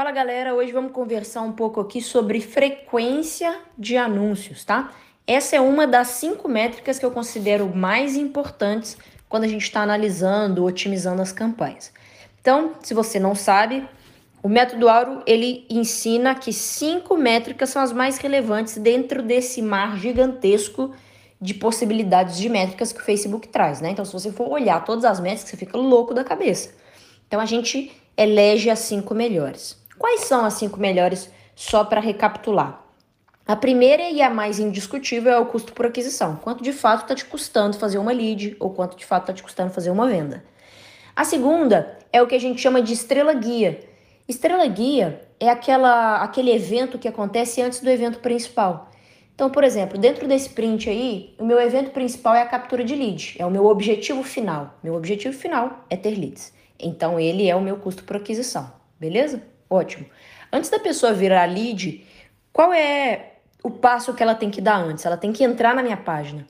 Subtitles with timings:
[0.00, 4.94] Fala galera, hoje vamos conversar um pouco aqui sobre frequência de anúncios, tá?
[5.26, 8.96] Essa é uma das cinco métricas que eu considero mais importantes
[9.28, 11.92] quando a gente está analisando, otimizando as campanhas.
[12.40, 13.86] Então, se você não sabe,
[14.42, 19.98] o método Auro ele ensina que cinco métricas são as mais relevantes dentro desse mar
[19.98, 20.94] gigantesco
[21.38, 23.90] de possibilidades de métricas que o Facebook traz, né?
[23.90, 26.70] Então, se você for olhar todas as métricas, você fica louco da cabeça.
[27.28, 29.78] Então, a gente elege as cinco melhores.
[30.00, 32.82] Quais são as cinco melhores, só para recapitular?
[33.46, 36.36] A primeira e a mais indiscutível é o custo por aquisição.
[36.36, 39.42] Quanto de fato está te custando fazer uma lead ou quanto de fato está te
[39.42, 40.42] custando fazer uma venda.
[41.14, 43.78] A segunda é o que a gente chama de estrela guia.
[44.26, 48.90] Estrela guia é aquela, aquele evento que acontece antes do evento principal.
[49.34, 52.94] Então, por exemplo, dentro desse print aí, o meu evento principal é a captura de
[52.94, 54.78] lead, é o meu objetivo final.
[54.82, 56.54] Meu objetivo final é ter leads.
[56.78, 59.49] Então, ele é o meu custo por aquisição, beleza?
[59.70, 60.04] Ótimo.
[60.52, 62.04] Antes da pessoa virar lead,
[62.52, 65.06] qual é o passo que ela tem que dar antes?
[65.06, 66.44] Ela tem que entrar na minha página.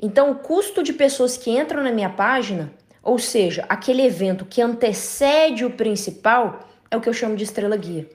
[0.00, 4.62] Então, o custo de pessoas que entram na minha página, ou seja, aquele evento que
[4.62, 8.08] antecede o principal, é o que eu chamo de estrela guia,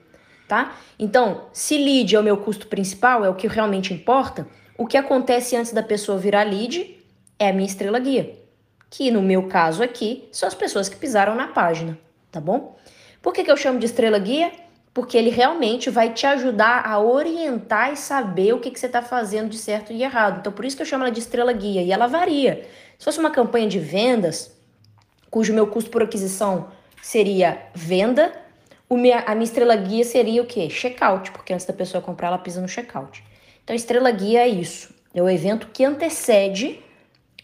[0.48, 0.76] tá?
[0.98, 4.96] Então, se lead é o meu custo principal, é o que realmente importa, o que
[4.96, 6.98] acontece antes da pessoa virar lead
[7.38, 8.36] é a minha estrela guia,
[8.88, 11.98] que no meu caso aqui são as pessoas que pisaram na página,
[12.30, 12.76] tá bom?
[13.22, 14.52] Por que, que eu chamo de estrela guia?
[14.92, 19.02] Porque ele realmente vai te ajudar a orientar e saber o que, que você está
[19.02, 20.40] fazendo de certo e errado.
[20.40, 21.82] Então, por isso que eu chamo ela de estrela guia.
[21.82, 22.66] E ela varia.
[22.98, 24.56] Se fosse uma campanha de vendas,
[25.30, 26.68] cujo meu custo por aquisição
[27.02, 28.32] seria venda,
[28.90, 30.68] minha, a minha estrela guia seria o quê?
[30.68, 33.22] Checkout, porque antes da pessoa comprar, ela pisa no checkout.
[33.62, 34.92] Então, estrela guia é isso.
[35.14, 36.80] É o evento que antecede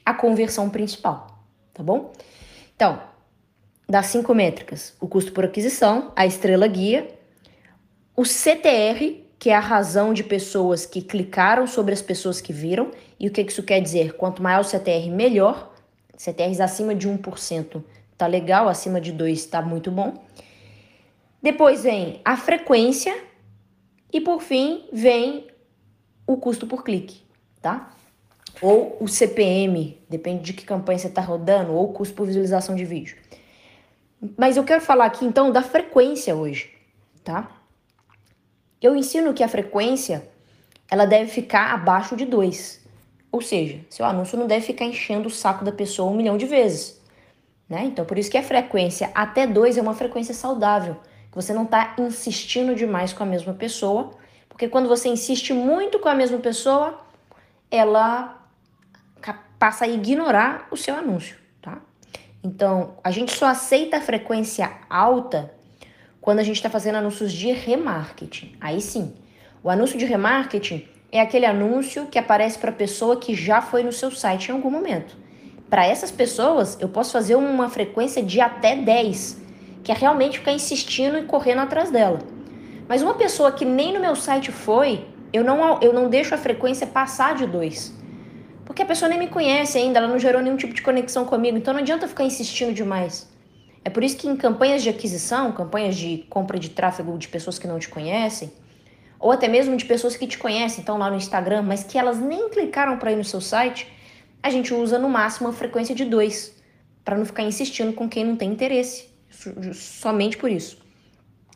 [0.04, 1.38] a conversão principal,
[1.72, 2.12] tá bom?
[2.74, 3.00] Então,
[3.88, 7.08] das cinco métricas: o custo por aquisição, a estrela guia,
[8.16, 12.90] o CTR, que é a razão de pessoas que clicaram sobre as pessoas que viram.
[13.18, 14.14] E o que isso quer dizer?
[14.14, 15.74] Quanto maior o CTR, melhor.
[16.16, 17.82] CTRs acima de 1%
[18.16, 20.14] tá legal, acima de 2 tá muito bom.
[21.42, 23.16] Depois vem a frequência
[24.12, 25.46] e por fim vem
[26.26, 27.22] o custo por clique,
[27.60, 27.92] tá?
[28.62, 32.74] Ou o CPM, depende de que campanha você está rodando, ou o custo por visualização
[32.74, 33.16] de vídeo.
[34.36, 36.74] Mas eu quero falar aqui então da frequência hoje,
[37.22, 37.50] tá?
[38.80, 40.28] Eu ensino que a frequência
[40.90, 42.84] ela deve ficar abaixo de 2.
[43.30, 46.46] Ou seja, seu anúncio não deve ficar enchendo o saco da pessoa um milhão de
[46.46, 47.00] vezes.
[47.68, 47.84] Né?
[47.84, 50.96] Então, por isso que a frequência até 2 é uma frequência saudável,
[51.30, 54.12] que você não está insistindo demais com a mesma pessoa,
[54.48, 57.00] porque quando você insiste muito com a mesma pessoa,
[57.70, 58.40] ela
[59.58, 61.36] passa a ignorar o seu anúncio.
[62.46, 65.52] Então, a gente só aceita a frequência alta
[66.20, 68.54] quando a gente está fazendo anúncios de remarketing.
[68.60, 69.14] Aí sim.
[69.64, 73.82] O anúncio de remarketing é aquele anúncio que aparece para a pessoa que já foi
[73.82, 75.16] no seu site em algum momento.
[75.68, 79.42] Para essas pessoas, eu posso fazer uma frequência de até 10,
[79.82, 82.20] que é realmente ficar insistindo e correndo atrás dela.
[82.86, 86.38] Mas uma pessoa que nem no meu site foi, eu não, eu não deixo a
[86.38, 87.92] frequência passar de 2.
[88.76, 91.56] Porque a pessoa nem me conhece ainda, ela não gerou nenhum tipo de conexão comigo,
[91.56, 93.26] então não adianta ficar insistindo demais.
[93.82, 97.58] É por isso que em campanhas de aquisição, campanhas de compra de tráfego de pessoas
[97.58, 98.52] que não te conhecem,
[99.18, 102.18] ou até mesmo de pessoas que te conhecem, estão lá no Instagram, mas que elas
[102.18, 103.90] nem clicaram para ir no seu site,
[104.42, 106.54] a gente usa no máximo uma frequência de dois,
[107.02, 109.08] para não ficar insistindo com quem não tem interesse,
[109.72, 110.76] somente por isso.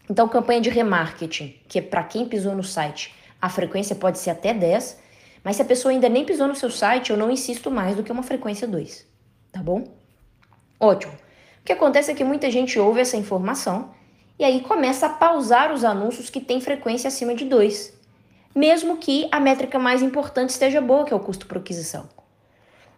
[0.09, 4.31] Então, campanha de remarketing, que é para quem pisou no site, a frequência pode ser
[4.31, 5.10] até 10,
[5.43, 8.03] mas se a pessoa ainda nem pisou no seu site, eu não insisto mais do
[8.03, 9.07] que uma frequência 2,
[9.51, 9.85] tá bom?
[10.79, 11.13] Ótimo.
[11.13, 13.91] O que acontece é que muita gente ouve essa informação
[14.39, 17.93] e aí começa a pausar os anúncios que têm frequência acima de 2,
[18.55, 22.09] mesmo que a métrica mais importante esteja boa, que é o custo por aquisição.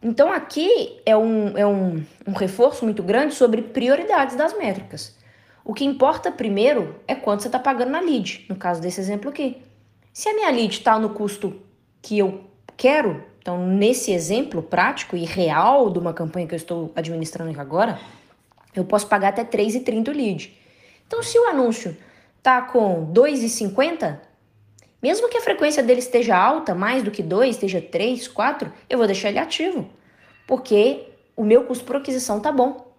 [0.03, 5.17] Então aqui é um, é um, um reforço muito grande sobre prioridades das métricas.
[5.65, 9.31] O que importa primeiro é quanto você está pagando na lead, no caso desse exemplo
[9.31, 9.62] aqui.
[10.12, 11.61] Se a minha lead está no custo
[12.02, 12.44] que eu
[12.76, 17.99] quero, então nesse exemplo prático e real de uma campanha que eu estou administrando agora,
[18.75, 20.60] eu posso pagar até 3,30 o lead.
[21.06, 21.96] Então se o anúncio
[22.43, 24.19] tá com 2,50,
[25.00, 28.99] mesmo que a frequência dele esteja alta, mais do que 2, esteja 3, 4, eu
[28.99, 29.88] vou deixar ele ativo,
[30.46, 32.93] porque o meu custo por aquisição tá bom.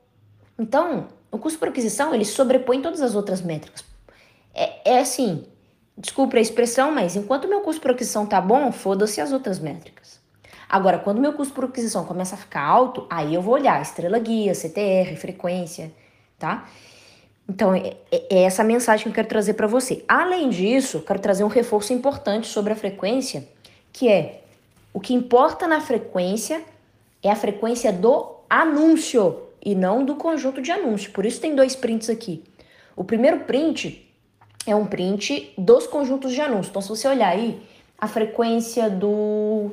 [0.57, 3.83] Então, o custo por aquisição, ele sobrepõe todas as outras métricas.
[4.53, 5.45] É, é assim,
[5.98, 10.19] Desculpe a expressão, mas enquanto meu custo por aquisição tá bom, foda-se as outras métricas.
[10.68, 14.18] Agora, quando meu custo por aquisição começa a ficar alto, aí eu vou olhar estrela
[14.18, 15.92] guia, CTR, frequência,
[16.40, 16.68] tá?
[17.48, 20.04] Então, é, é essa a mensagem que eu quero trazer para você.
[20.07, 23.48] Além disso, quero trazer um reforço importante sobre a frequência,
[23.92, 24.42] que é
[24.94, 26.63] o que importa na frequência
[27.24, 31.12] é a frequência do anúncio e não do conjunto de anúncios.
[31.12, 32.44] Por isso tem dois prints aqui.
[32.96, 34.06] O primeiro print
[34.65, 36.69] é um print dos conjuntos de anúncios.
[36.69, 37.62] Então, se você olhar aí,
[37.98, 39.71] a frequência do,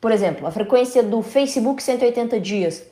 [0.00, 2.84] por exemplo, a frequência do Facebook 180 dias,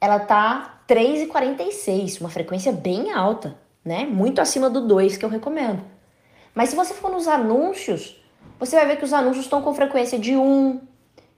[0.00, 4.04] ela tá 3,46, uma frequência bem alta, né?
[4.04, 5.82] Muito acima do 2 que eu recomendo.
[6.54, 8.16] Mas se você for nos anúncios,
[8.58, 10.80] você vai ver que os anúncios estão com frequência de 1,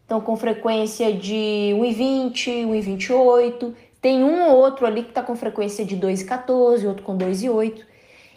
[0.03, 3.75] estão com frequência de 1,20, 1,28.
[4.01, 7.85] Tem um ou outro ali que está com frequência de 2,14, outro com 2,8.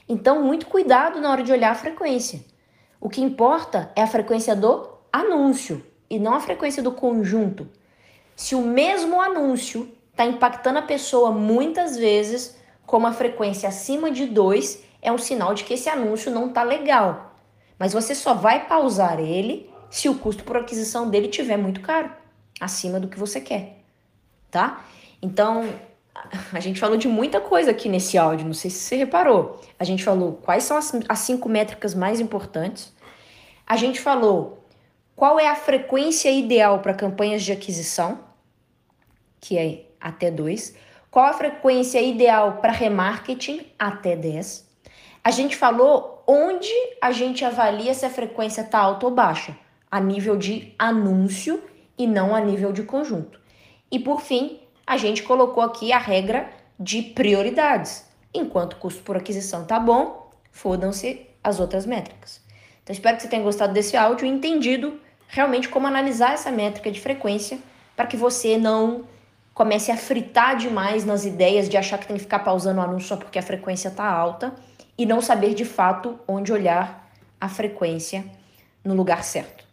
[0.09, 2.43] Então, muito cuidado na hora de olhar a frequência.
[2.99, 7.69] O que importa é a frequência do anúncio e não a frequência do conjunto.
[8.35, 14.25] Se o mesmo anúncio está impactando a pessoa muitas vezes, com uma frequência acima de
[14.25, 17.35] 2, é um sinal de que esse anúncio não está legal.
[17.77, 22.11] Mas você só vai pausar ele se o custo por aquisição dele tiver muito caro,
[22.59, 23.83] acima do que você quer,
[24.51, 24.83] tá?
[25.21, 25.63] Então,
[26.53, 29.61] a gente falou de muita coisa aqui nesse áudio, não sei se você reparou.
[29.77, 32.93] A gente falou quais são as, as cinco métricas mais importantes.
[33.65, 34.63] A gente falou
[35.15, 38.19] qual é a frequência ideal para campanhas de aquisição,
[39.39, 40.75] que é até 2.
[41.11, 44.67] Qual a frequência ideal para remarketing, até 10.
[45.23, 46.71] A gente falou onde
[47.01, 49.57] a gente avalia se a frequência está alta ou baixa,
[49.89, 51.61] a nível de anúncio
[51.97, 53.39] e não a nível de conjunto.
[53.91, 54.59] E por fim,
[54.89, 56.49] a gente colocou aqui a regra
[56.79, 58.05] de prioridades.
[58.33, 62.41] Enquanto o custo por aquisição tá bom, fodam-se as outras métricas.
[62.81, 66.91] Então espero que você tenha gostado desse áudio e entendido realmente como analisar essa métrica
[66.91, 67.59] de frequência
[67.95, 69.03] para que você não
[69.53, 73.09] comece a fritar demais nas ideias de achar que tem que ficar pausando o anúncio
[73.09, 74.55] só porque a frequência está alta
[74.97, 77.07] e não saber de fato onde olhar
[77.39, 78.25] a frequência
[78.83, 79.68] no lugar certo.